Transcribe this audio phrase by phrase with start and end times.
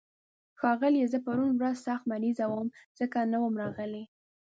[0.59, 2.67] ښاغليه، زه پرون ورځ سخت مريض وم،
[2.99, 4.03] ځکه نه وم راغلی.